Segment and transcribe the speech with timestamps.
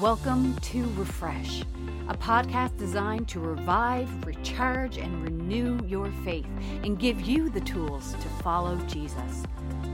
[0.00, 1.60] Welcome to Refresh,
[2.08, 6.48] a podcast designed to revive, recharge, and renew your faith
[6.82, 9.44] and give you the tools to follow Jesus.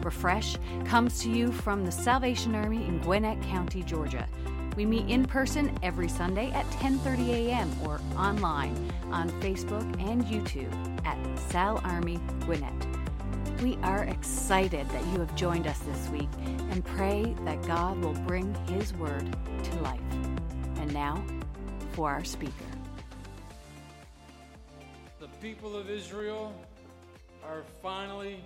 [0.00, 4.28] Refresh comes to you from the Salvation Army in Gwinnett County, Georgia.
[4.76, 7.68] We meet in person every Sunday at 10:30 a.m.
[7.84, 10.72] or online on Facebook and YouTube
[11.04, 11.18] at
[11.50, 12.87] Sal Army Gwinnett.
[13.62, 16.28] We are excited that you have joined us this week
[16.70, 20.00] and pray that God will bring His word to life.
[20.76, 21.24] And now
[21.90, 22.52] for our speaker.
[25.18, 26.54] The people of Israel
[27.44, 28.44] are finally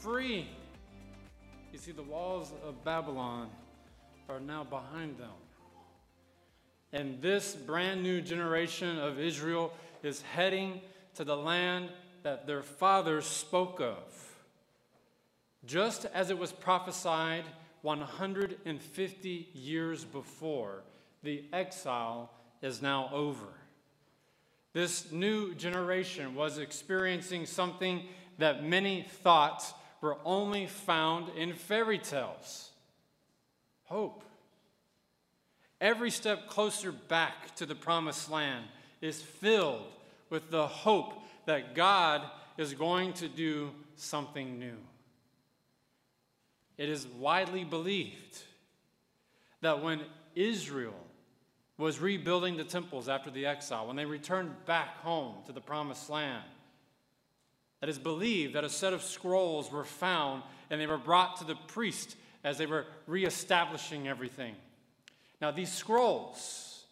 [0.00, 0.48] free.
[1.70, 3.50] You see, the walls of Babylon
[4.30, 5.36] are now behind them.
[6.94, 10.80] And this brand new generation of Israel is heading
[11.16, 11.90] to the land
[12.22, 14.25] that their fathers spoke of.
[15.66, 17.44] Just as it was prophesied
[17.82, 20.82] 150 years before,
[21.22, 22.30] the exile
[22.62, 23.48] is now over.
[24.72, 28.02] This new generation was experiencing something
[28.38, 29.64] that many thought
[30.00, 32.70] were only found in fairy tales
[33.84, 34.24] hope.
[35.80, 38.64] Every step closer back to the promised land
[39.00, 39.86] is filled
[40.30, 42.22] with the hope that God
[42.58, 44.76] is going to do something new.
[46.78, 48.42] It is widely believed
[49.62, 50.02] that when
[50.34, 50.94] Israel
[51.78, 56.08] was rebuilding the temples after the exile, when they returned back home to the promised
[56.10, 56.44] land,
[57.82, 61.44] it is believed that a set of scrolls were found and they were brought to
[61.44, 64.54] the priest as they were reestablishing everything.
[65.40, 66.84] Now, these scrolls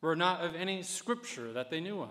[0.00, 2.10] were not of any scripture that they knew of.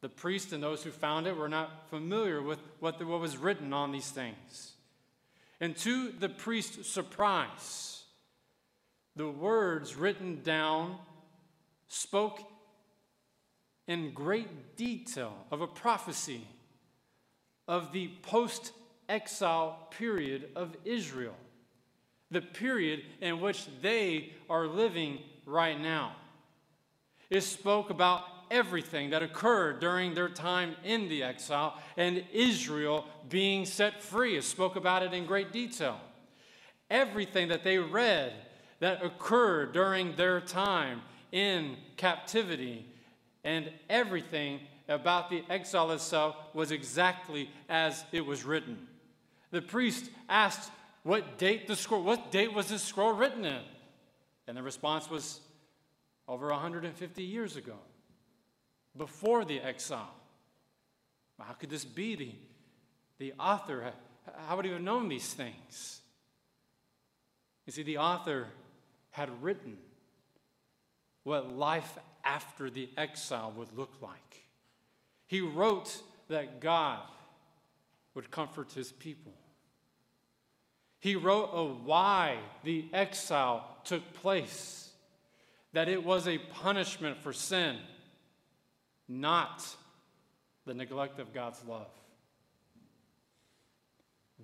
[0.00, 3.92] The priest and those who found it were not familiar with what, was written on
[3.92, 4.72] these things.
[5.60, 8.04] And to the priest's surprise,
[9.14, 10.98] the words written down
[11.88, 12.40] spoke
[13.88, 16.46] in great detail of a prophecy
[17.68, 18.72] of the post
[19.08, 21.36] exile period of Israel,
[22.30, 26.16] the period in which they are living right now.
[27.30, 33.64] It spoke about everything that occurred during their time in the exile and Israel being
[33.64, 34.36] set free.
[34.36, 36.00] It spoke about it in great detail.
[36.90, 38.32] Everything that they read
[38.80, 41.02] that occurred during their time
[41.32, 42.86] in captivity
[43.44, 48.86] and everything about the exile itself was exactly as it was written.
[49.50, 50.70] The priest asked
[51.02, 53.62] what date the scroll, what date was this scroll written in?
[54.48, 55.40] And the response was
[56.28, 57.76] over 150 years ago
[58.96, 60.14] before the exile.
[61.38, 62.14] How could this be?
[62.16, 62.34] The,
[63.18, 63.92] the author,
[64.46, 66.00] how would he have known these things?
[67.66, 68.46] You see, the author
[69.10, 69.76] had written
[71.24, 74.44] what life after the exile would look like.
[75.26, 77.00] He wrote that God
[78.14, 79.32] would comfort his people.
[81.00, 84.90] He wrote of why the exile took place,
[85.72, 87.76] that it was a punishment for sin
[89.08, 89.66] not
[90.64, 91.90] the neglect of God's love.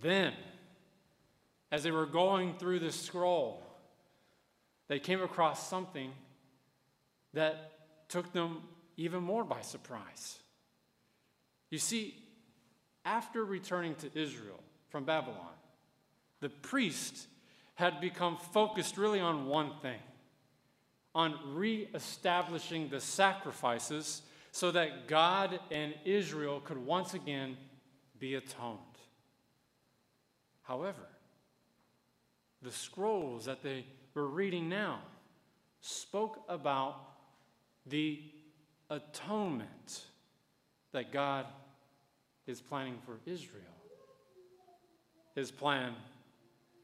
[0.00, 0.32] Then,
[1.70, 3.62] as they were going through this scroll,
[4.88, 6.12] they came across something
[7.34, 7.72] that
[8.08, 8.62] took them
[8.96, 10.38] even more by surprise.
[11.70, 12.14] You see,
[13.04, 15.54] after returning to Israel from Babylon,
[16.40, 17.26] the priest
[17.74, 19.98] had become focused really on one thing
[21.14, 27.56] on reestablishing the sacrifices so that God and Israel could once again
[28.18, 28.78] be atoned.
[30.62, 31.08] However,
[32.60, 35.00] the scrolls that they were reading now
[35.80, 36.96] spoke about
[37.86, 38.22] the
[38.90, 40.04] atonement
[40.92, 41.46] that God
[42.46, 43.64] is planning for Israel,
[45.34, 45.94] his plan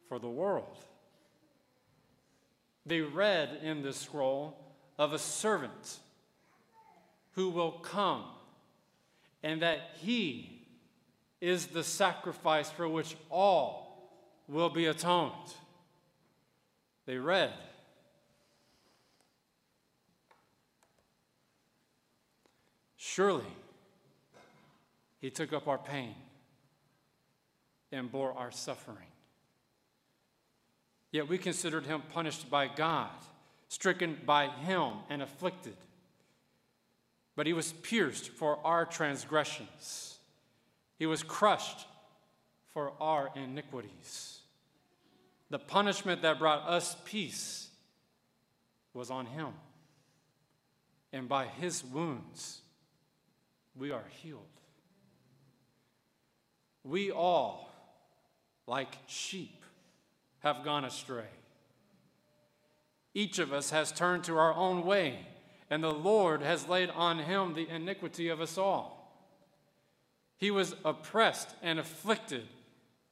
[0.08, 0.78] for the world.
[2.86, 4.56] They read in this scroll
[4.96, 5.98] of a servant
[7.38, 8.24] who will come,
[9.44, 10.66] and that he
[11.40, 14.10] is the sacrifice for which all
[14.48, 15.54] will be atoned.
[17.06, 17.52] They read,
[22.96, 23.44] Surely
[25.20, 26.16] he took up our pain
[27.92, 29.12] and bore our suffering.
[31.12, 33.12] Yet we considered him punished by God,
[33.68, 35.76] stricken by him, and afflicted
[37.38, 40.18] but he was pierced for our transgressions,
[40.98, 41.86] he was crushed
[42.74, 44.40] for our iniquities.
[45.48, 47.68] The punishment that brought us peace
[48.92, 49.52] was on him.
[51.12, 52.58] And by his wounds,
[53.76, 54.42] we are healed.
[56.82, 57.70] We all,
[58.66, 59.62] like sheep,
[60.40, 61.30] have gone astray.
[63.14, 65.24] Each of us has turned to our own way,
[65.70, 68.98] and the Lord has laid on him the iniquity of us all.
[70.36, 72.46] He was oppressed and afflicted,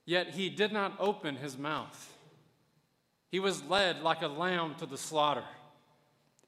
[0.04, 2.14] yet he did not open his mouth.
[3.30, 5.44] He was led like a lamb to the slaughter,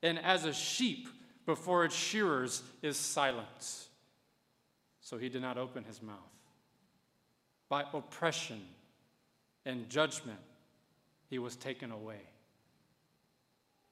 [0.02, 1.08] and as a sheep
[1.44, 3.86] before its shearers is silent.
[5.00, 6.16] So he did not open his mouth.
[7.68, 8.62] By oppression
[9.66, 10.38] and judgment,
[11.28, 12.20] he was taken away.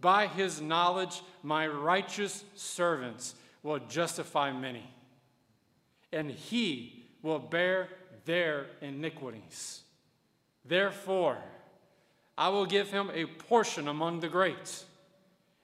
[0.00, 4.84] By his knowledge, my righteous servants will justify many
[6.12, 7.88] and he will bear
[8.24, 9.82] their iniquities.
[10.64, 11.38] Therefore,
[12.36, 14.84] I will give him a portion among the great,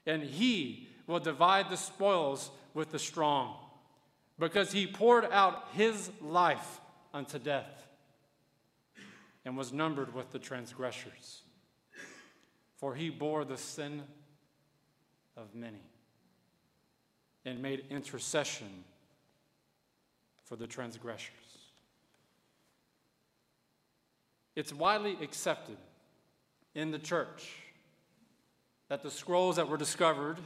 [0.06, 3.56] and he will divide the spoils with the strong,
[4.38, 6.80] because he poured out his life
[7.12, 7.86] unto death
[9.44, 11.42] and was numbered with the transgressors.
[12.76, 14.02] For he bore the sin
[15.36, 15.82] of many
[17.44, 18.84] and made intercession
[20.44, 21.30] for the transgressors.
[24.56, 25.76] It's widely accepted
[26.74, 27.50] in the church
[28.88, 30.38] that the scrolls that were discovered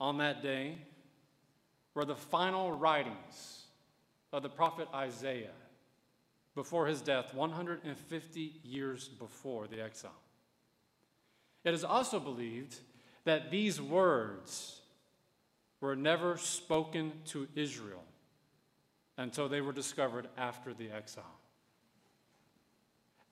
[0.00, 0.78] on that day
[1.94, 3.64] were the final writings
[4.32, 5.50] of the prophet Isaiah
[6.54, 10.10] before his death, 150 years before the exile.
[11.64, 12.76] It is also believed
[13.24, 14.80] that these words
[15.80, 18.04] were never spoken to Israel
[19.18, 21.38] until they were discovered after the exile.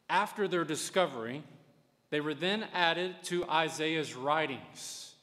[0.09, 1.43] After their discovery,
[2.11, 5.15] they were then added to Isaiah's writings,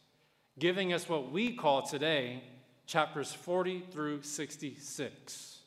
[0.58, 2.44] giving us what we call today
[2.86, 5.60] chapters 40 through 66.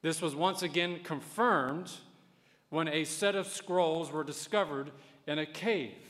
[0.00, 1.90] This was once again confirmed
[2.70, 4.90] when a set of scrolls were discovered
[5.26, 6.05] in a cave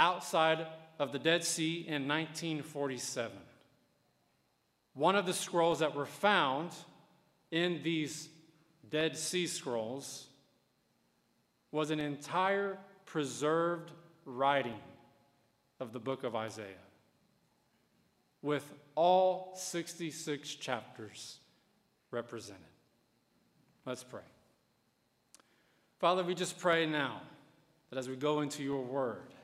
[0.00, 0.66] outside
[0.98, 3.30] of the Dead Sea in 1947.
[4.94, 6.72] One of the scrolls that were found
[7.50, 8.28] in these
[8.90, 10.26] Dead Sea Scrolls
[11.70, 13.92] was an entire preserved
[14.24, 14.80] writing
[15.78, 16.66] of the book of Isaiah
[18.42, 21.38] with all 66 chapters
[22.10, 22.62] represented.
[23.84, 24.20] Let's pray.
[25.98, 27.20] Father, we just pray now
[27.90, 29.34] that as we go into your word,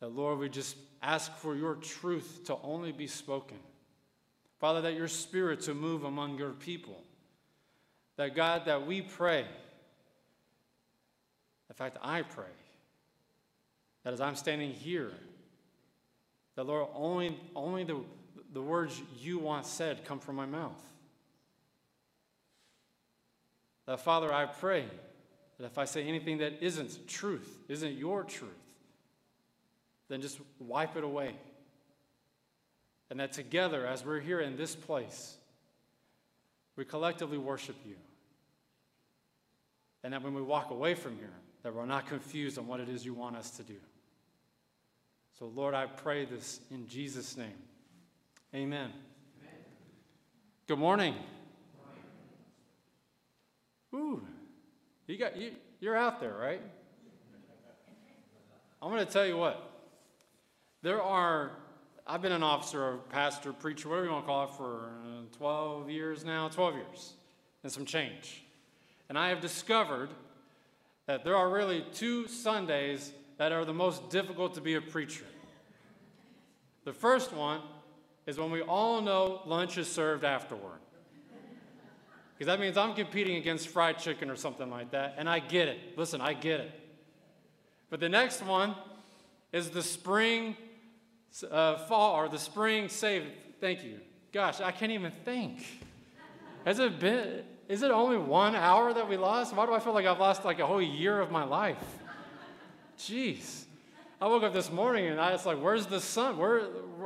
[0.00, 3.58] that Lord, we just ask for your truth to only be spoken.
[4.58, 7.02] Father, that your spirit to move among your people.
[8.16, 9.40] That God, that we pray,
[11.68, 12.44] in fact, I pray,
[14.04, 15.12] that as I'm standing here,
[16.54, 18.00] that Lord, only, only the,
[18.52, 20.80] the words you want said come from my mouth.
[23.84, 24.86] That Father, I pray
[25.58, 28.50] that if I say anything that isn't truth, isn't your truth,
[30.08, 31.34] then just wipe it away.
[33.10, 35.36] And that together, as we're here in this place,
[36.76, 37.94] we collectively worship you.
[40.02, 41.32] And that when we walk away from here,
[41.62, 43.76] that we're not confused on what it is you want us to do.
[45.38, 47.58] So, Lord, I pray this in Jesus' name.
[48.54, 48.90] Amen.
[48.90, 49.54] Amen.
[50.66, 51.14] Good morning.
[53.94, 54.22] Ooh,
[55.06, 56.60] you got you, you're out there, right?
[58.82, 59.75] I'm going to tell you what.
[60.86, 61.50] There are,
[62.06, 65.90] I've been an officer, pastor, preacher, whatever you want to call it, for uh, 12
[65.90, 67.14] years now, 12 years,
[67.64, 68.44] and some change.
[69.08, 70.10] And I have discovered
[71.06, 75.24] that there are really two Sundays that are the most difficult to be a preacher.
[76.84, 77.62] The first one
[78.24, 80.78] is when we all know lunch is served afterward.
[82.38, 85.66] Because that means I'm competing against fried chicken or something like that, and I get
[85.66, 85.98] it.
[85.98, 86.80] Listen, I get it.
[87.90, 88.76] But the next one
[89.52, 90.54] is the spring
[91.44, 93.24] uh, fall or the spring save.
[93.60, 94.00] Thank you.
[94.32, 95.64] Gosh, I can't even think.
[96.64, 97.42] Has it been?
[97.68, 99.54] Is it only one hour that we lost?
[99.54, 101.82] Why do I feel like I've lost like a whole year of my life?
[102.98, 103.64] Jeez.
[104.20, 106.38] I woke up this morning and I was like, "Where's the sun?
[106.38, 106.62] Where,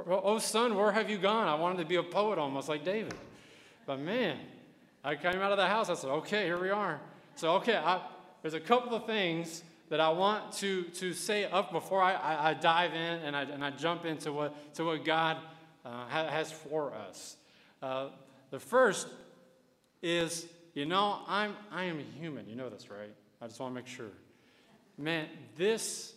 [0.07, 3.15] oh sun, where have you gone?" I wanted to be a poet almost like David,
[3.85, 4.37] but man,
[5.03, 5.91] I came out of the house.
[5.91, 7.01] I said, "Okay, here we are."
[7.35, 8.01] So okay, I,
[8.43, 12.51] there's a couple of things that I want to, to say up before I, I,
[12.51, 15.37] I dive in and I, and I jump into what, to what God
[15.85, 17.37] uh, has for us.
[17.83, 18.09] Uh,
[18.51, 19.09] the first
[20.01, 22.49] is, you know, I'm, I am human.
[22.49, 23.13] You know this, right?
[23.43, 24.13] I just want to make sure.
[24.97, 26.15] Man, this,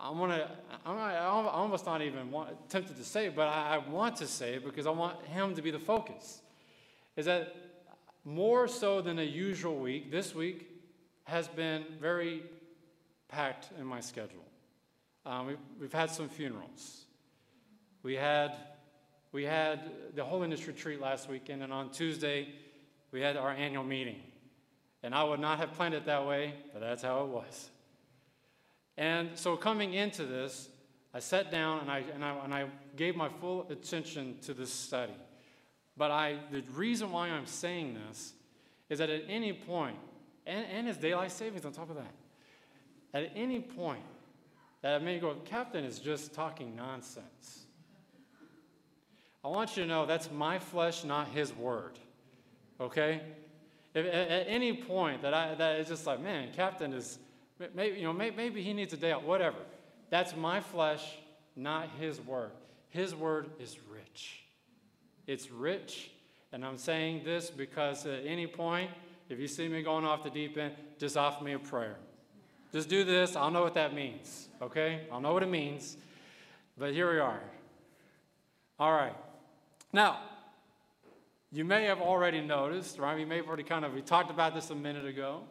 [0.00, 0.50] I want to,
[0.84, 4.26] I'm, I'm almost not even want, tempted to say it, but I, I want to
[4.26, 6.40] say it because I want Him to be the focus.
[7.16, 7.54] Is that
[8.24, 10.68] more so than a usual week, this week
[11.24, 12.42] has been very
[13.32, 14.44] packed in my schedule.
[15.24, 17.06] Um, we've, we've had some funerals.
[18.02, 18.56] We had,
[19.32, 22.48] we had the Holiness Retreat last weekend, and on Tuesday,
[23.10, 24.20] we had our annual meeting.
[25.02, 27.70] And I would not have planned it that way, but that's how it was.
[28.96, 30.68] And so coming into this,
[31.14, 34.72] I sat down and I, and I, and I gave my full attention to this
[34.72, 35.16] study.
[35.96, 38.32] But I, the reason why I'm saying this
[38.88, 39.96] is that at any point,
[40.46, 42.12] and, and it's daylight savings on top of that,
[43.14, 44.04] at any point
[44.82, 47.66] that I may go, Captain is just talking nonsense.
[49.44, 51.98] I want you to know that's my flesh, not his word.
[52.80, 53.20] Okay?
[53.94, 57.18] If, at, at, any point that I that is just like, man, Captain is
[57.74, 59.58] maybe you know maybe, maybe he needs a day out, whatever.
[60.10, 61.18] That's my flesh,
[61.56, 62.52] not his word.
[62.88, 64.44] His word is rich.
[65.26, 66.10] It's rich,
[66.52, 68.90] and I'm saying this because at any point,
[69.28, 71.96] if you see me going off the deep end, just offer me a prayer.
[72.72, 73.36] Just do this.
[73.36, 74.48] I'll know what that means.
[74.60, 75.06] Okay?
[75.12, 75.96] I'll know what it means.
[76.78, 77.40] But here we are.
[78.78, 79.14] All right.
[79.92, 80.20] Now,
[81.52, 83.18] you may have already noticed, right?
[83.20, 85.42] You may have already kind of, we talked about this a minute ago,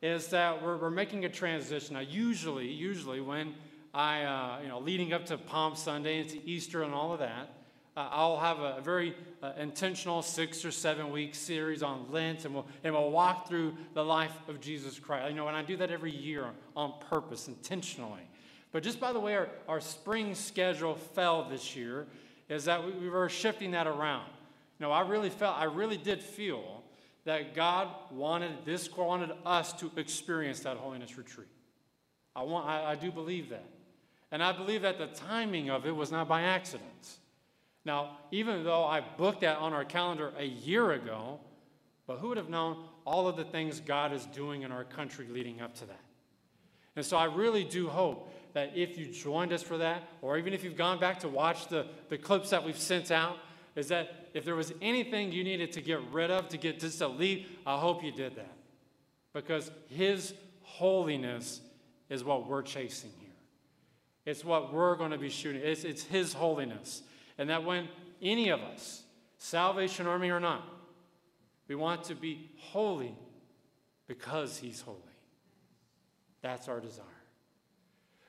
[0.00, 1.94] is that we're, we're making a transition.
[1.94, 3.54] Now, usually, usually when
[3.92, 7.18] I, uh, you know, leading up to Palm Sunday and to Easter and all of
[7.18, 7.52] that,
[8.00, 12.54] uh, I'll have a, very uh, intentional six or seven week series on Lent, and
[12.54, 15.28] we'll, and we'll walk through the life of Jesus Christ.
[15.28, 18.22] You know, and I do that every year on purpose, intentionally.
[18.72, 22.06] But just by the way our, our spring schedule fell this year,
[22.48, 24.30] is that we, we were shifting that around.
[24.78, 26.82] You know, I really felt, I really did feel
[27.24, 31.48] that God wanted this, wanted us to experience that holiness retreat.
[32.34, 33.68] I, want, I, I do believe that.
[34.32, 37.18] And I believe that the timing of it was not by accident.
[37.84, 41.40] Now, even though I booked that on our calendar a year ago,
[42.06, 45.26] but who would have known all of the things God is doing in our country
[45.30, 46.00] leading up to that?
[46.96, 50.52] And so I really do hope that if you joined us for that, or even
[50.52, 53.38] if you've gone back to watch the, the clips that we've sent out,
[53.76, 56.98] is that if there was anything you needed to get rid of, to get just
[56.98, 58.52] to leave, I hope you did that.
[59.32, 61.60] Because His holiness
[62.08, 63.28] is what we're chasing here.
[64.26, 65.62] It's what we're going to be shooting.
[65.64, 67.02] It's, it's His holiness.
[67.40, 67.88] And that when
[68.20, 69.02] any of us,
[69.38, 70.62] Salvation Army or not,
[71.68, 73.16] we want to be holy
[74.06, 74.98] because He's holy.
[76.42, 77.06] That's our desire.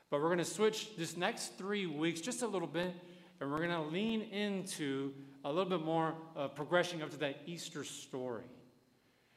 [0.09, 2.93] But we're going to switch this next three weeks just a little bit,
[3.41, 5.11] and we're going to lean into
[5.43, 8.45] a little bit more uh, progression up to that Easter story.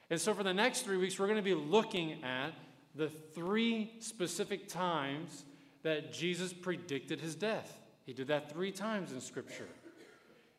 [0.09, 2.53] And so, for the next three weeks, we're going to be looking at
[2.95, 5.45] the three specific times
[5.83, 7.81] that Jesus predicted his death.
[8.05, 9.69] He did that three times in Scripture.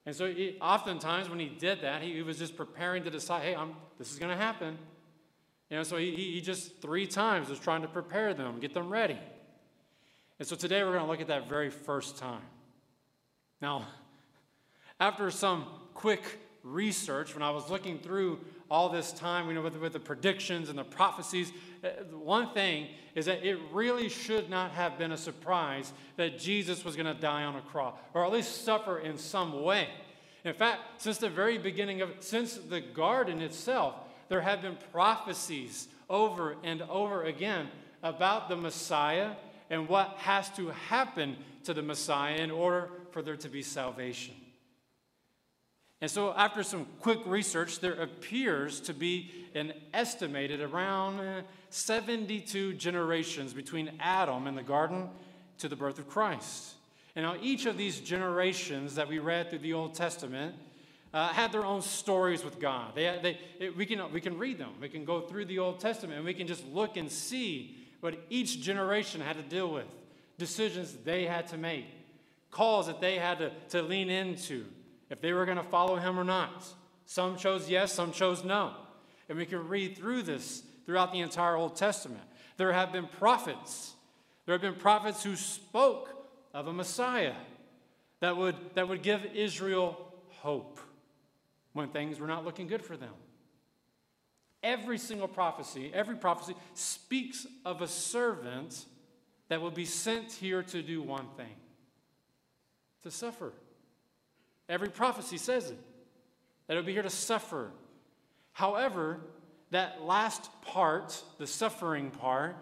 [0.06, 3.44] And so, he, oftentimes, when he did that, he, he, was just preparing to decide,
[3.44, 4.78] hey, I'm, this is going to happen.
[5.70, 8.90] You know, so he, he just three times was trying to prepare them, get them
[8.90, 9.18] ready.
[10.38, 12.44] And so today we're going to look at that very first time.
[13.62, 13.88] Now,
[15.00, 19.78] after some quick research, when I was looking through all this time, you know, with,
[19.78, 21.52] with the predictions and the prophecies,
[21.84, 26.84] uh, one thing is that it really should not have been a surprise that Jesus
[26.84, 29.88] was going to die on a cross, or at least suffer in some way.
[30.44, 33.96] In fact, since the very beginning of, since the garden itself,
[34.30, 37.68] there have been prophecies over and over again
[38.04, 39.32] about the Messiah
[39.70, 44.36] and what has to happen to the Messiah in order for there to be salvation.
[46.02, 52.74] And so, after some quick research, there appears to be an estimated around uh, 72
[52.74, 55.10] generations between Adam in the garden
[55.60, 56.74] to the birth of Christ.
[57.16, 60.56] And now, each of these generations that we read through the Old Testament
[61.14, 62.94] uh, had their own stories with God.
[62.94, 65.80] They, they, it, we, can, we can read them, we can go through the Old
[65.80, 69.88] Testament, and we can just look and see what each generation had to deal with,
[70.38, 71.86] decisions they had to make,
[72.52, 74.66] calls that they had to, to lean into
[75.10, 76.66] if they were going to follow him or not.
[77.06, 78.74] Some chose yes, some chose no.
[79.30, 82.24] And we can read through this throughout the entire Old Testament.
[82.58, 83.94] There have been prophets.
[84.46, 86.10] There have been prophets who spoke
[86.54, 87.34] of a Messiah
[88.20, 90.80] that would, that would give Israel hope
[91.74, 93.14] when things were not looking good for them.
[94.64, 98.86] Every single prophecy, every prophecy speaks of a servant
[99.50, 101.56] that will be sent here to do one thing
[103.04, 103.54] to suffer.
[104.68, 105.80] Every prophecy says it,
[106.68, 107.72] that it'll be here to suffer.
[108.54, 109.20] However,
[109.72, 112.56] that last part, the suffering part,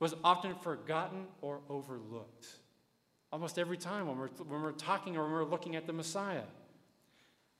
[0.00, 2.46] was often forgotten or overlooked.
[3.32, 6.44] Almost every time when we're, when we're talking or when we're looking at the Messiah.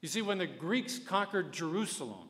[0.00, 2.28] You see, when the Greeks conquered Jerusalem,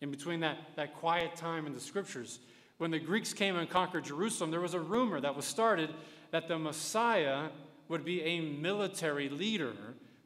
[0.00, 2.40] in between that, that quiet time in the scriptures,
[2.78, 5.90] when the Greeks came and conquered Jerusalem, there was a rumor that was started
[6.32, 7.48] that the Messiah
[7.88, 9.74] would be a military leader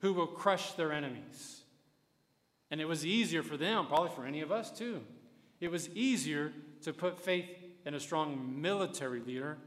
[0.01, 1.63] who will crush their enemies.
[2.71, 5.03] And it was easier for them, probably for any of us too.
[5.61, 7.49] It was easier to put faith
[7.85, 9.59] in a strong military leader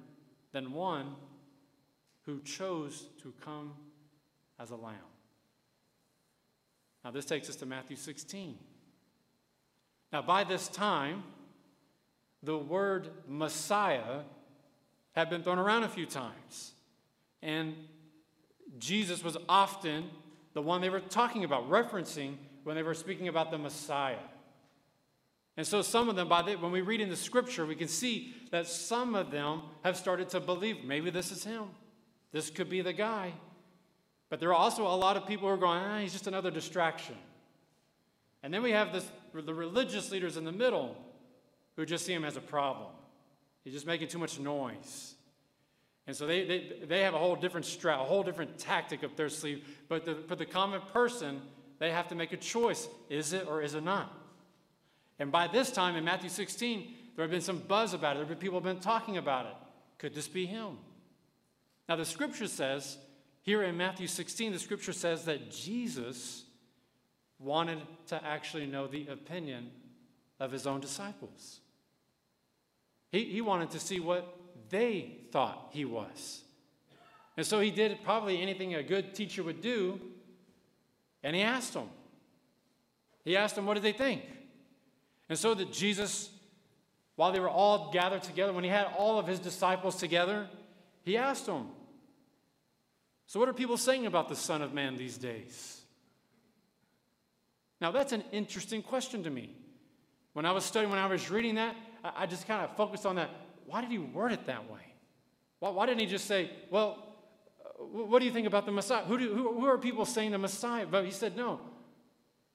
[0.51, 1.15] than one
[2.25, 3.73] who chose to come
[4.59, 4.95] as a lamb.
[7.03, 8.57] Now, this takes us to Matthew 16.
[10.11, 11.23] Now, by this time,
[12.43, 14.21] the word Messiah
[15.13, 16.73] had been thrown around a few times.
[17.41, 17.75] And
[18.77, 20.09] Jesus was often
[20.53, 24.17] the one they were talking about, referencing when they were speaking about the Messiah.
[25.57, 27.87] And so, some of them, by the, when we read in the scripture, we can
[27.87, 31.65] see that some of them have started to believe maybe this is him.
[32.31, 33.33] This could be the guy.
[34.29, 36.51] But there are also a lot of people who are going, ah, he's just another
[36.51, 37.15] distraction.
[38.43, 40.95] And then we have this, the religious leaders in the middle
[41.75, 42.91] who just see him as a problem.
[43.63, 45.15] He's just making too much noise.
[46.09, 49.15] And so they, they, they have a whole different strat, a whole different tactic up
[49.15, 49.63] their sleeve.
[49.87, 51.39] But the, for the common person,
[51.77, 52.87] they have to make a choice.
[53.11, 54.11] Is it or is it not?
[55.19, 58.21] And by this time in Matthew 16, there have been some buzz about it.
[58.21, 59.53] There have been people have been talking about it.
[59.99, 60.79] Could this be him?
[61.87, 62.97] Now the scripture says,
[63.43, 66.43] here in Matthew 16, the scripture says that Jesus
[67.37, 69.69] wanted to actually know the opinion
[70.39, 71.59] of his own disciples.
[73.11, 74.38] He, he wanted to see what
[74.69, 76.41] they thought he was.
[77.37, 79.99] And so he did probably anything a good teacher would do,
[81.23, 81.89] and he asked them.
[83.23, 84.23] He asked them, what did they think?
[85.29, 86.29] And so that Jesus,
[87.15, 90.49] while they were all gathered together, when he had all of his disciples together,
[91.03, 91.67] he asked them,
[93.27, 95.81] So what are people saying about the Son of Man these days?
[97.79, 99.55] Now, that's an interesting question to me.
[100.33, 103.15] When I was studying, when I was reading that, I just kind of focused on
[103.15, 103.29] that.
[103.69, 104.81] Why did he word it that way?
[105.59, 107.15] Why, why didn't he just say, well,
[107.63, 109.03] uh, what do you think about the Messiah?
[109.03, 110.87] Who, do, who, who are people saying the Messiah?
[110.89, 111.59] But he said, no.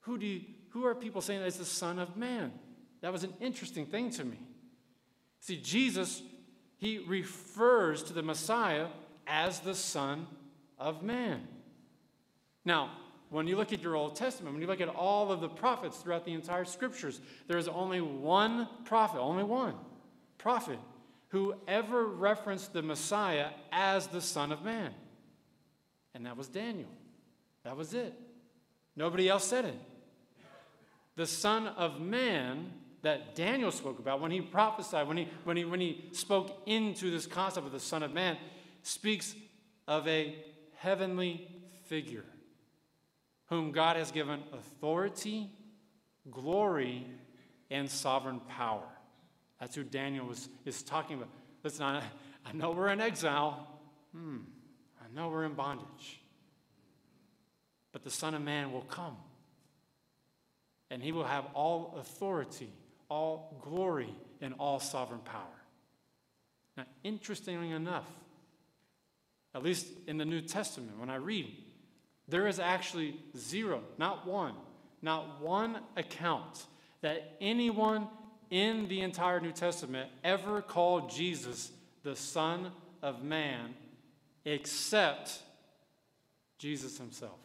[0.01, 2.53] Who, do you, who are people saying is the Son of Man?
[3.01, 4.39] That was an interesting thing to me.
[5.39, 6.21] See, Jesus,
[6.79, 8.89] he refers to the Messiah
[9.27, 10.27] as the Son
[10.79, 11.47] of Man.
[12.65, 12.91] Now,
[13.31, 15.99] when you look at your Old Testament, when you look at all of the prophets
[15.99, 19.75] throughout the entire scriptures, there is only one prophet, only one
[20.39, 20.79] prophet,
[21.35, 24.93] who ever referenced the Messiah as the Son of Man.
[26.15, 26.89] And that was Daniel.
[27.65, 28.15] That was it.
[28.95, 29.75] Nobody else said it.
[31.17, 35.65] The Son of Man that Daniel spoke about when he prophesied, when he, when he,
[35.65, 38.37] when he spoke into this concept of the Son of Man,
[38.83, 39.35] speaks
[39.89, 40.37] of a
[40.77, 41.49] heavenly
[41.87, 42.25] figure
[43.47, 45.51] whom God has given authority,
[46.31, 47.09] glory,
[47.73, 48.94] and sovereign power.
[49.61, 51.29] That's who Daniel was, is talking about.
[51.63, 52.03] Listen, I,
[52.45, 53.67] I know we're in exile.
[54.13, 54.39] Hmm,
[55.01, 56.21] I know we're in bondage.
[57.93, 59.17] But the Son of Man will come.
[60.91, 62.71] And he will have all authority,
[63.09, 65.43] all glory, and all sovereign power.
[66.77, 68.09] Now, interestingly enough,
[69.55, 71.51] at least in the New Testament, when I read
[72.27, 74.55] there is actually zero, not one,
[75.03, 76.67] not one account
[77.03, 78.09] that anyone
[78.51, 81.71] in the entire New Testament ever called Jesus
[82.03, 82.71] the Son
[83.03, 83.75] of Man
[84.45, 85.41] except
[86.59, 87.39] Jesus himself.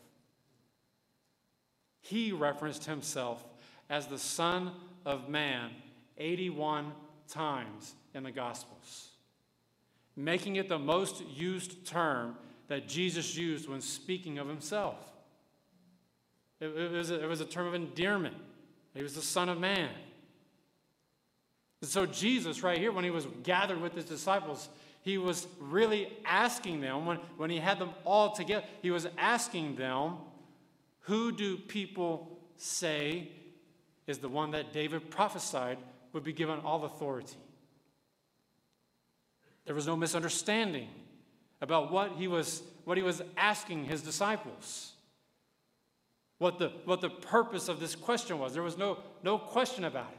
[2.02, 3.44] he referenced himself
[3.90, 4.72] as the Son
[5.06, 5.72] of Man
[6.18, 6.92] 81
[7.28, 9.10] times in the Gospels,
[10.16, 12.36] making it the most used term
[12.68, 14.96] that Jesus used when speaking of himself.
[16.60, 18.36] It, was, a, it was a term of endearment.
[18.94, 19.90] He was the Son of Man.
[21.82, 24.70] So, Jesus, right here, when he was gathered with his disciples,
[25.02, 29.76] he was really asking them, when, when he had them all together, he was asking
[29.76, 30.16] them,
[31.02, 33.30] Who do people say
[34.08, 35.78] is the one that David prophesied
[36.12, 37.38] would be given all authority?
[39.66, 40.90] There was no misunderstanding
[41.62, 44.94] about what he was, what he was asking his disciples.
[46.40, 48.54] What the, what the purpose of this question was.
[48.54, 50.19] There was no, no question about it.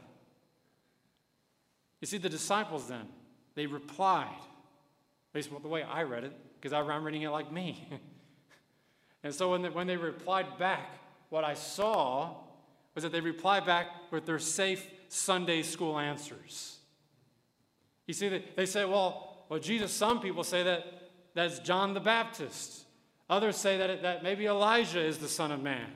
[2.01, 3.07] You see, the disciples then,
[3.55, 7.87] they replied, at least the way I read it, because I'm reading it like me.
[9.23, 10.97] and so when they, when they replied back,
[11.29, 12.35] what I saw
[12.95, 16.77] was that they replied back with their safe Sunday school answers.
[18.07, 20.85] You see, they, they say, well, well, Jesus, some people say that
[21.33, 22.85] that's John the Baptist.
[23.29, 25.87] Others say that, that maybe Elijah is the Son of Man,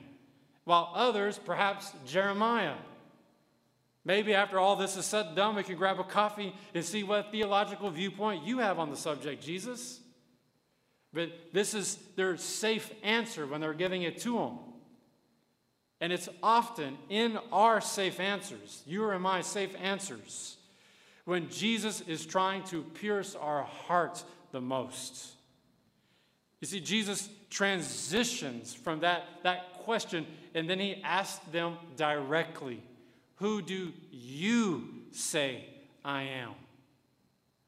[0.64, 2.76] while others, perhaps Jeremiah.
[4.06, 7.02] Maybe after all this is said and done, we can grab a coffee and see
[7.02, 9.98] what theological viewpoint you have on the subject, Jesus.
[11.12, 14.52] But this is their safe answer when they're giving it to him.
[16.00, 20.56] And it's often in our safe answers, your and my safe answers,
[21.24, 25.32] when Jesus is trying to pierce our hearts the most.
[26.60, 32.84] You see, Jesus transitions from that, that question and then he asks them directly
[33.36, 35.64] who do you say
[36.04, 36.52] I am?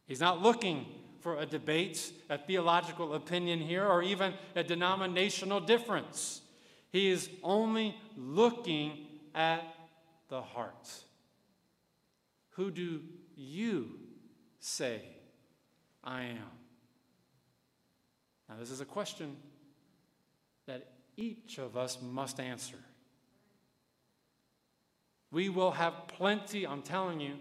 [0.07, 0.87] He's not looking
[1.21, 6.41] for a debate, a theological opinion here, or even a denominational difference.
[6.91, 9.63] He is only looking at
[10.29, 10.91] the heart.
[12.51, 13.03] Who do
[13.37, 13.91] you
[14.61, 15.03] say
[16.03, 16.51] I am?
[18.49, 19.37] Now, this is a question
[20.67, 22.79] that each of us must answer.
[25.31, 27.35] We will have plenty, I'm telling you,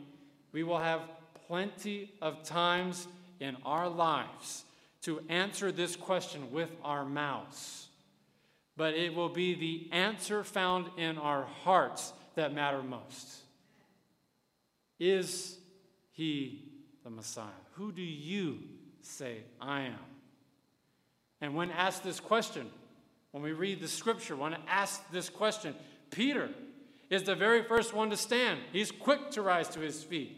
[0.52, 1.02] we will have
[1.48, 3.08] plenty of times
[3.40, 4.66] in our lives
[5.04, 7.88] to answer this question with our mouths.
[8.76, 13.38] But it will be the answer found in our hearts that matter most.
[15.00, 15.58] Is
[16.12, 16.64] he
[17.04, 17.46] the Messiah?
[17.74, 18.60] Who do you
[19.02, 20.00] say I am?
[21.40, 22.70] And when asked this question,
[23.32, 25.76] when we read the scripture, when asked this question,
[26.10, 26.50] Peter,
[27.10, 28.60] is the very first one to stand.
[28.72, 30.38] He's quick to rise to his feet.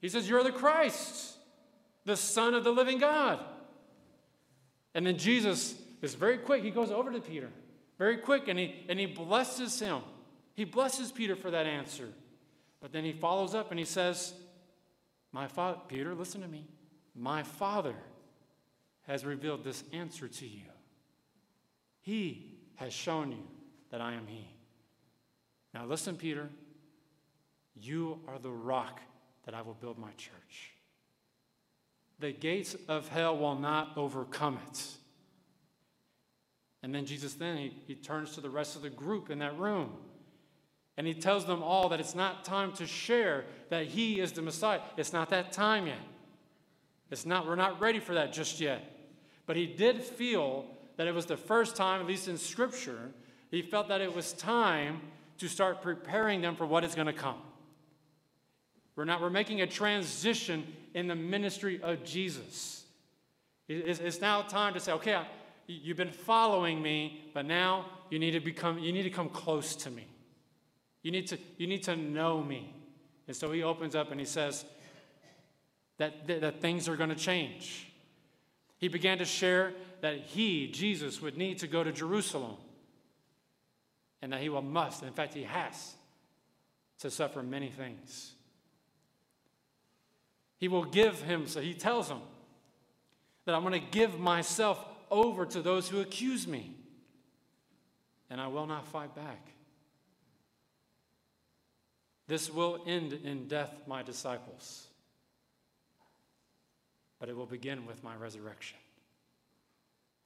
[0.00, 1.36] He says, You're the Christ,
[2.04, 3.40] the Son of the living God.
[4.94, 6.62] And then Jesus is very quick.
[6.62, 7.48] He goes over to Peter,
[7.98, 10.02] very quick, and he, and he blesses him.
[10.54, 12.08] He blesses Peter for that answer.
[12.80, 14.34] But then he follows up and he says,
[15.32, 16.66] My father, Peter, listen to me.
[17.14, 17.94] My father
[19.06, 20.64] has revealed this answer to you.
[22.00, 23.46] He has shown you
[23.90, 24.48] that I am he.
[25.74, 26.48] Now, listen, Peter,
[27.74, 29.00] you are the rock
[29.44, 30.72] that I will build my church.
[32.20, 34.86] The gates of hell will not overcome it.
[36.82, 39.58] And then Jesus then he, he turns to the rest of the group in that
[39.58, 39.90] room.
[40.96, 44.42] And he tells them all that it's not time to share that he is the
[44.42, 44.80] Messiah.
[44.96, 45.98] It's not that time yet.
[47.10, 48.82] It's not, we're not ready for that just yet.
[49.46, 53.10] But he did feel that it was the first time, at least in Scripture,
[53.50, 55.00] he felt that it was time
[55.42, 57.34] to start preparing them for what is going to come.
[58.94, 62.84] We're not, we're making a transition in the ministry of Jesus.
[63.68, 65.26] It's, it's now time to say, okay, I,
[65.66, 69.74] you've been following me, but now you need to become, you need to come close
[69.76, 70.06] to me.
[71.02, 72.72] You need to, you need to know me.
[73.26, 74.64] And so he opens up and he says
[75.98, 77.88] that, that, that things are going to change.
[78.78, 82.58] He began to share that he, Jesus, would need to go to Jerusalem
[84.22, 85.94] and that he will must, in fact, he has
[87.00, 88.32] to suffer many things.
[90.58, 92.20] He will give him, so he tells him
[93.44, 96.72] that I'm going to give myself over to those who accuse me,
[98.30, 99.48] and I will not fight back.
[102.28, 104.86] This will end in death, my disciples,
[107.18, 108.78] but it will begin with my resurrection.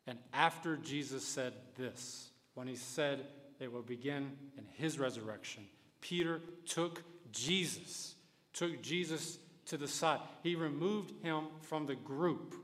[0.06, 3.26] And after Jesus said this, when he said,
[3.60, 5.64] it will begin in his resurrection.
[6.00, 8.14] Peter took Jesus,
[8.52, 10.20] took Jesus to the side.
[10.42, 12.54] He removed him from the group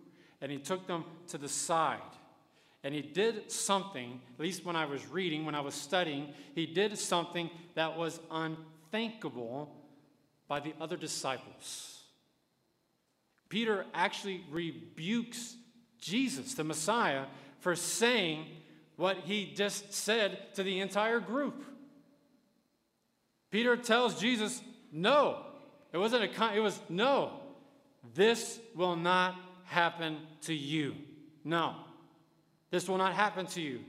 [0.41, 2.01] and he took them to the side.
[2.85, 6.67] And he did something, at least when I was reading, when I was studying, he
[6.67, 9.73] did something that was unthinkable
[10.49, 12.03] by the other disciples.
[13.49, 15.57] Peter actually rebukes
[16.01, 17.27] Jesus, the Messiah,
[17.61, 18.47] for saying
[18.97, 21.65] what he just said to the entire group.
[23.51, 25.47] Peter tells Jesus, No.
[25.93, 27.41] It wasn't a con- it was no.
[28.15, 30.95] This will not happen to you.
[31.45, 31.77] No.
[32.71, 33.81] This will not happen to you.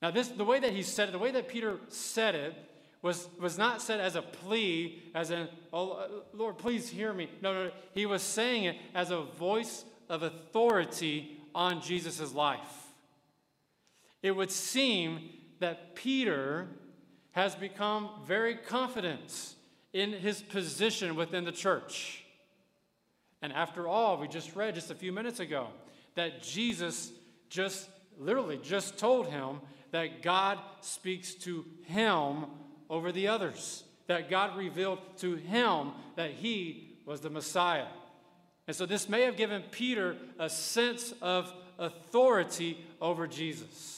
[0.00, 2.54] Now, this the way that he said it, the way that Peter said it
[3.02, 7.28] was, was not said as a plea, as in, oh, Lord, please hear me.
[7.42, 7.70] No, no, no.
[7.92, 12.83] He was saying it as a voice of authority on Jesus' life.
[14.24, 16.66] It would seem that Peter
[17.32, 19.54] has become very confident
[19.92, 22.24] in his position within the church.
[23.42, 25.66] And after all, we just read just a few minutes ago
[26.14, 27.12] that Jesus
[27.50, 29.60] just literally just told him
[29.90, 32.46] that God speaks to him
[32.88, 37.88] over the others, that God revealed to him that he was the Messiah.
[38.66, 43.93] And so this may have given Peter a sense of authority over Jesus,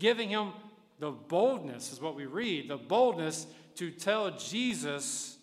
[0.00, 0.52] giving him
[0.98, 5.38] the boldness, is what we read, the boldness to tell Jesus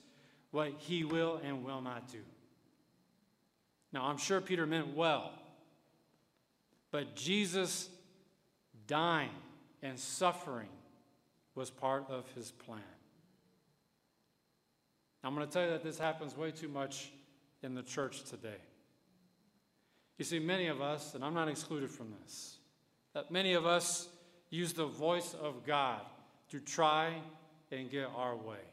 [0.51, 2.19] what he will and will not do.
[3.93, 5.31] Now, I'm sure Peter meant well,
[6.91, 7.89] but Jesus
[8.85, 9.29] dying
[9.81, 10.69] and suffering
[11.55, 12.81] was part of his plan.
[15.23, 17.11] I'm going to tell you that this happens way too much
[17.63, 18.61] in the church today.
[20.17, 22.57] You see, many of us, and I'm not excluded from this,
[23.13, 24.07] that many of us
[24.49, 26.01] use the voice of God
[26.49, 27.13] to try
[27.71, 28.63] and get our way,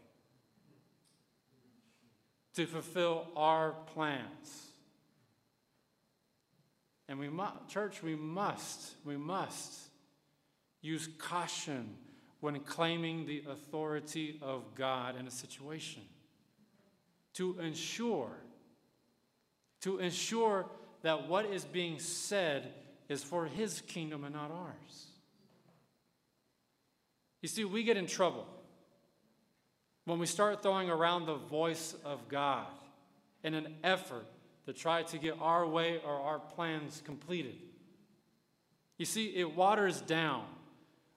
[2.54, 4.68] to fulfill our plans.
[7.08, 9.72] And we must, church, we must, we must
[10.80, 11.96] use caution
[12.40, 16.02] when claiming the authority of God in a situation
[17.34, 18.30] to ensure
[19.84, 20.64] to ensure
[21.02, 22.72] that what is being said
[23.10, 25.08] is for his kingdom and not ours.
[27.44, 28.46] You see, we get in trouble
[30.06, 32.68] when we start throwing around the voice of God
[33.42, 34.24] in an effort
[34.64, 37.56] to try to get our way or our plans completed.
[38.96, 40.46] You see, it waters down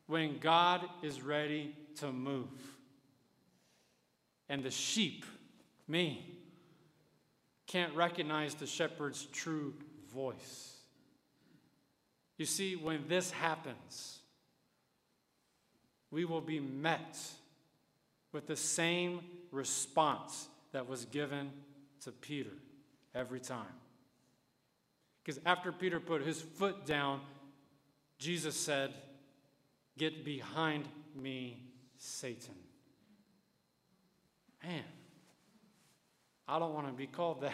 [0.08, 2.50] when God is ready to move.
[4.50, 5.26] And the sheep,
[5.88, 6.42] me,
[7.68, 9.74] can't recognize the shepherd's true
[10.14, 10.74] voice.
[12.38, 14.20] You see, when this happens,
[16.12, 17.18] we will be met
[18.32, 21.52] with the same response that was given
[22.02, 22.52] to Peter
[23.16, 23.66] every time.
[25.24, 27.22] Because after Peter put his foot down,
[28.18, 28.94] Jesus said,
[29.98, 31.58] Get behind me,
[31.98, 32.54] Satan.
[34.64, 34.84] Man,
[36.48, 37.54] I don't want to be called that.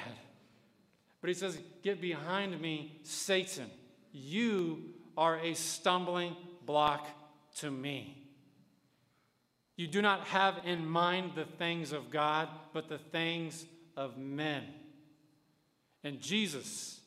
[1.22, 3.70] But he says, Get behind me, Satan.
[4.12, 4.84] You
[5.18, 6.36] are a stumbling
[6.66, 7.08] block
[7.58, 8.23] to me.
[9.76, 13.66] You do not have in mind the things of God, but the things
[13.98, 14.64] of men.
[16.04, 17.00] And Jesus,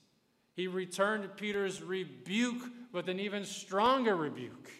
[0.54, 4.70] he returned Peter's rebuke with an even stronger rebuke.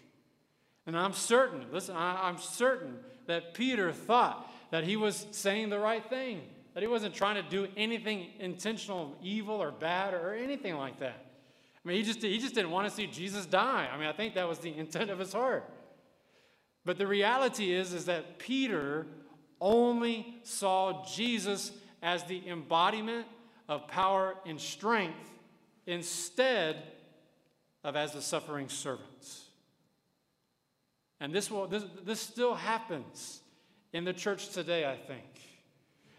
[0.86, 6.08] And I'm certain, listen, I'm certain that Peter thought that he was saying the right
[6.08, 6.42] thing
[6.76, 11.24] that he wasn't trying to do anything intentional, evil or bad or anything like that.
[11.82, 13.88] I mean, he just, he just didn't want to see Jesus die.
[13.90, 15.72] I mean, I think that was the intent of his heart.
[16.86, 19.06] But the reality is, is that Peter
[19.60, 23.26] only saw Jesus as the embodiment
[23.68, 25.28] of power and strength
[25.86, 26.80] instead
[27.82, 29.40] of as the suffering servant.
[31.18, 33.40] And this, will, this, this still happens
[33.92, 35.24] in the church today, I think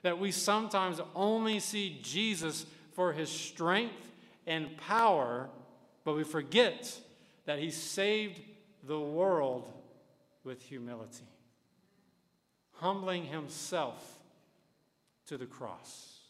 [0.02, 4.12] that we sometimes only see Jesus for his strength
[4.46, 5.50] and power,
[6.04, 7.00] but we forget
[7.46, 8.42] that he saved
[8.84, 9.72] the world
[10.48, 11.28] with humility,
[12.72, 14.18] humbling himself
[15.28, 16.22] to the cross,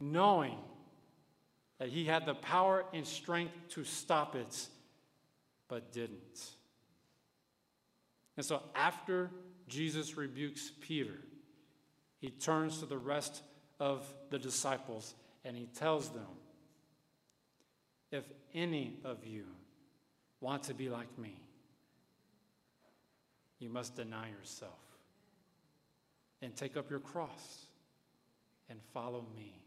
[0.00, 0.56] knowing
[1.78, 4.68] that he had the power and strength to stop it,
[5.66, 6.52] but didn't.
[8.36, 9.28] And so after
[9.66, 11.18] Jesus rebukes Peter,
[12.20, 13.42] he turns to the rest
[13.80, 16.28] of the disciples and he tells them,
[18.12, 19.46] If any of you
[20.40, 21.43] want to be like me,
[23.64, 24.78] you must deny yourself
[26.42, 27.64] and take up your cross
[28.68, 29.62] and follow me.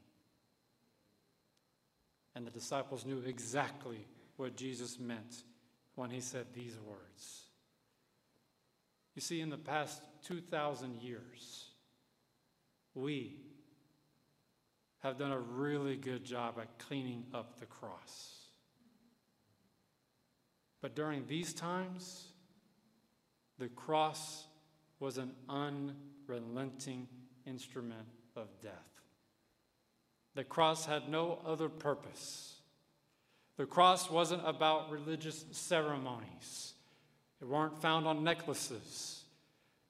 [2.35, 4.05] And the disciples knew exactly
[4.35, 5.41] what Jesus meant
[5.95, 7.45] when he said these words.
[9.15, 11.65] You see, in the past 2,000 years,
[12.93, 13.39] we
[14.99, 18.35] have done a really good job at cleaning up the cross.
[20.83, 22.27] But during these times,
[23.59, 24.45] the cross
[24.99, 27.07] was an unrelenting
[27.45, 28.71] instrument of death.
[30.35, 32.55] The cross had no other purpose.
[33.57, 36.73] The cross wasn't about religious ceremonies.
[37.41, 39.23] It weren't found on necklaces.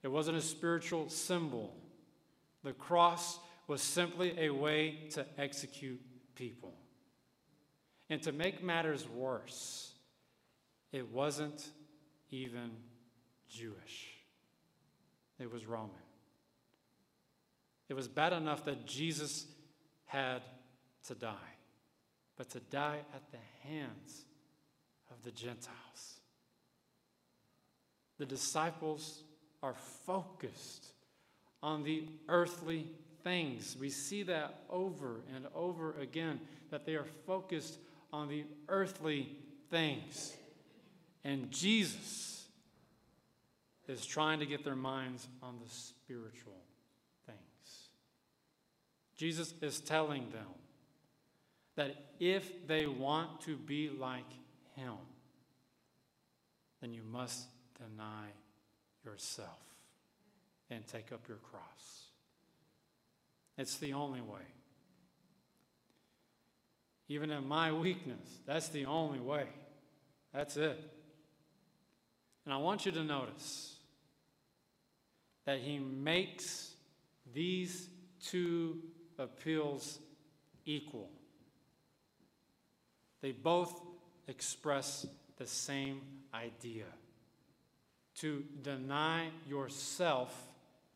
[0.03, 1.75] It wasn't a spiritual symbol.
[2.63, 5.99] The cross was simply a way to execute
[6.36, 6.73] people.
[8.10, 9.91] And to make matters worse,
[10.93, 11.69] it wasn't
[12.32, 12.71] even
[13.49, 14.07] Jewish,
[15.39, 15.91] it was Roman.
[17.89, 19.45] It was bad enough that Jesus
[20.05, 20.41] had
[21.07, 21.53] to die,
[22.36, 24.25] but to die at the hands
[25.10, 26.19] of the Gentiles.
[28.17, 29.23] The disciples
[29.63, 30.88] are focused
[31.63, 32.88] on the earthly
[33.23, 33.75] things.
[33.79, 36.39] We see that over and over again,
[36.71, 37.77] that they are focused
[38.12, 39.36] on the earthly
[39.69, 40.36] things.
[41.23, 42.37] And Jesus
[43.88, 46.62] is trying to get their minds on the spiritual
[47.26, 47.89] things.
[49.15, 50.47] Jesus is telling them
[51.76, 54.30] that if they want to be like
[54.76, 54.95] Him,
[56.82, 57.45] then you must
[57.78, 58.28] deny
[59.06, 59.60] yourself
[60.69, 62.08] and take up your cross.
[63.58, 64.41] It's the only way.
[67.10, 69.45] Even in my weakness, that's the only way.
[70.34, 70.78] That's it.
[72.45, 73.77] And I want you to notice
[75.47, 76.73] that he makes
[77.33, 77.88] these
[78.21, 78.79] two
[79.17, 79.99] appeals
[80.65, 81.10] equal.
[83.21, 83.81] They both
[84.27, 85.07] express
[85.38, 86.01] the same
[86.33, 86.83] idea
[88.15, 90.36] to deny yourself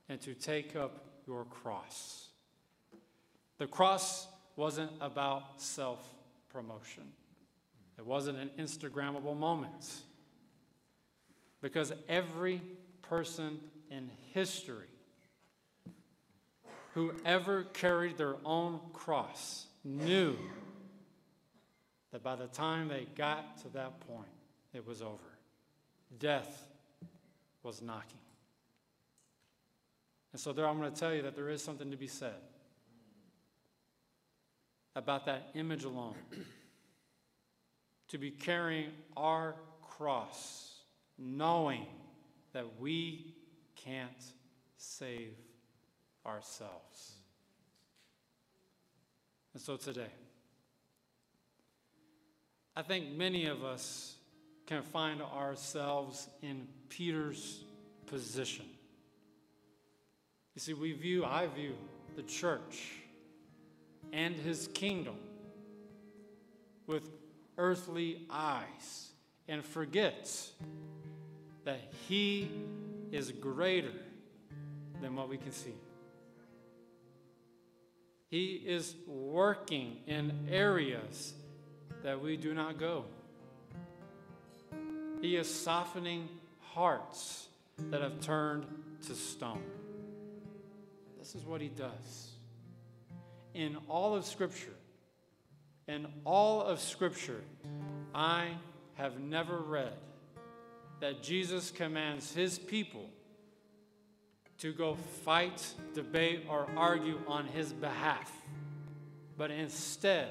[0.09, 2.27] and to take up your cross.
[3.57, 6.13] The cross wasn't about self
[6.49, 7.03] promotion,
[7.97, 9.93] it wasn't an Instagrammable moment
[11.61, 12.61] because every
[13.01, 13.61] person
[13.91, 14.87] in history
[16.93, 20.35] who ever carried their own cross knew
[22.11, 24.27] that by the time they got to that point,
[24.73, 25.37] it was over.
[26.19, 26.67] Death
[27.63, 28.17] was knocking.
[30.33, 32.35] And so, there, I'm going to tell you that there is something to be said
[34.95, 36.15] about that image alone.
[38.11, 40.75] to be carrying our cross
[41.17, 41.85] knowing
[42.51, 43.33] that we
[43.83, 44.23] can't
[44.77, 45.33] save
[46.25, 47.13] ourselves.
[49.53, 50.11] And so today,
[52.75, 54.15] I think many of us
[54.65, 57.63] can find ourselves in Peter's
[58.05, 58.65] position.
[60.55, 61.75] You see, we view, I view
[62.15, 62.93] the church
[64.13, 65.15] and his kingdom
[66.87, 67.09] with
[67.57, 69.11] earthly eyes
[69.47, 70.51] and forgets
[71.65, 72.49] that He
[73.11, 73.91] is greater
[75.01, 75.73] than what we can see.
[78.29, 81.33] He is working in areas
[82.03, 83.05] that we do not go.
[85.21, 87.47] He is softening hearts
[87.89, 88.65] that have turned
[89.07, 89.61] to stone.
[91.19, 92.29] This is what He does.
[93.53, 94.73] In all of Scripture,
[95.87, 97.41] in all of Scripture,
[98.15, 98.47] I
[98.93, 99.97] have never read
[101.01, 103.09] that Jesus commands his people
[104.59, 104.93] to go
[105.25, 108.31] fight, debate, or argue on his behalf,
[109.35, 110.29] but instead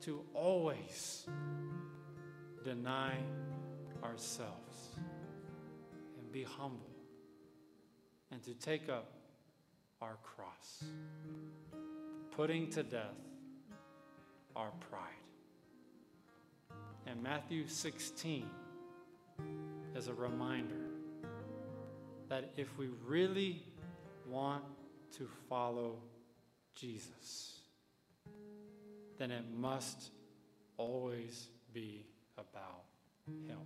[0.00, 1.26] to always
[2.64, 3.12] deny
[4.02, 4.96] ourselves
[6.18, 6.90] and be humble
[8.32, 9.12] and to take up
[10.00, 10.84] our cross,
[12.30, 13.04] putting to death
[14.56, 15.02] our pride.
[17.06, 18.48] And Matthew 16
[20.00, 20.88] as a reminder
[22.30, 23.62] that if we really
[24.26, 24.64] want
[25.12, 25.96] to follow
[26.74, 27.60] Jesus,
[29.18, 30.12] then it must
[30.78, 32.06] always be
[32.38, 32.86] about
[33.46, 33.58] Him.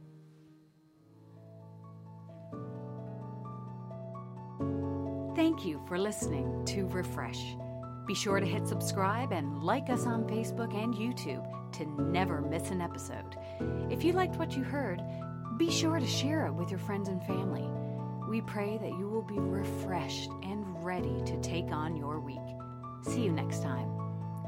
[5.36, 7.54] Thank you for listening to Refresh.
[8.08, 12.70] Be sure to hit subscribe and like us on Facebook and YouTube to never miss
[12.70, 13.36] an episode.
[13.88, 15.00] If you liked what you heard,
[15.56, 17.68] be sure to share it with your friends and family.
[18.28, 22.38] We pray that you will be refreshed and ready to take on your week.
[23.02, 23.88] See you next time.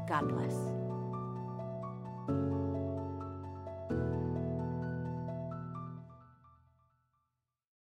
[0.07, 0.55] God bless.